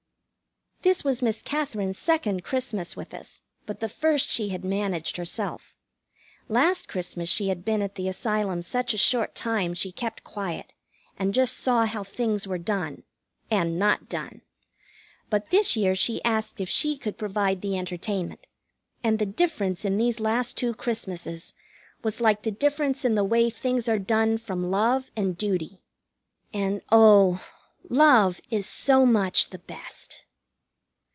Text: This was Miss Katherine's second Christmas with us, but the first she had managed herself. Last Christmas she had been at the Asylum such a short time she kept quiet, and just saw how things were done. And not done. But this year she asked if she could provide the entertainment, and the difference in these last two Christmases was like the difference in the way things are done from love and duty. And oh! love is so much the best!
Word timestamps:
This 0.83 1.03
was 1.03 1.21
Miss 1.21 1.43
Katherine's 1.43 1.99
second 1.99 2.43
Christmas 2.43 2.95
with 2.95 3.13
us, 3.13 3.43
but 3.67 3.81
the 3.81 3.87
first 3.87 4.29
she 4.31 4.49
had 4.49 4.65
managed 4.65 5.15
herself. 5.15 5.75
Last 6.47 6.87
Christmas 6.87 7.29
she 7.29 7.49
had 7.49 7.63
been 7.63 7.83
at 7.83 7.93
the 7.93 8.07
Asylum 8.07 8.63
such 8.63 8.91
a 8.91 8.97
short 8.97 9.35
time 9.35 9.75
she 9.75 9.91
kept 9.91 10.23
quiet, 10.23 10.73
and 11.19 11.35
just 11.35 11.55
saw 11.55 11.85
how 11.85 12.03
things 12.03 12.47
were 12.47 12.57
done. 12.57 13.03
And 13.51 13.77
not 13.77 14.09
done. 14.09 14.41
But 15.29 15.51
this 15.51 15.75
year 15.75 15.93
she 15.93 16.19
asked 16.23 16.59
if 16.59 16.67
she 16.67 16.97
could 16.97 17.15
provide 17.15 17.61
the 17.61 17.77
entertainment, 17.77 18.47
and 19.03 19.19
the 19.19 19.27
difference 19.27 19.85
in 19.85 19.97
these 19.99 20.19
last 20.19 20.57
two 20.57 20.73
Christmases 20.73 21.53
was 22.03 22.21
like 22.21 22.41
the 22.41 22.49
difference 22.49 23.05
in 23.05 23.13
the 23.13 23.23
way 23.23 23.51
things 23.51 23.87
are 23.87 23.99
done 23.99 24.39
from 24.39 24.71
love 24.71 25.11
and 25.15 25.37
duty. 25.37 25.83
And 26.51 26.81
oh! 26.91 27.45
love 27.87 28.41
is 28.49 28.65
so 28.65 29.05
much 29.05 29.51
the 29.51 29.59
best! 29.59 30.25